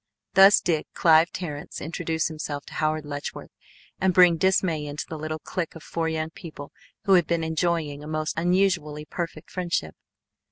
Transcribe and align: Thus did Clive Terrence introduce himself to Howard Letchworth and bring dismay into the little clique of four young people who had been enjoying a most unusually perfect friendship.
Thus 0.33 0.59
did 0.61 0.87
Clive 0.95 1.29
Terrence 1.29 1.79
introduce 1.79 2.27
himself 2.27 2.65
to 2.65 2.73
Howard 2.73 3.05
Letchworth 3.05 3.51
and 3.99 4.15
bring 4.15 4.35
dismay 4.37 4.87
into 4.87 5.05
the 5.07 5.15
little 5.15 5.37
clique 5.37 5.75
of 5.75 5.83
four 5.83 6.09
young 6.09 6.31
people 6.31 6.71
who 7.03 7.13
had 7.13 7.27
been 7.27 7.43
enjoying 7.43 8.03
a 8.03 8.07
most 8.07 8.33
unusually 8.35 9.05
perfect 9.05 9.51
friendship. 9.51 9.93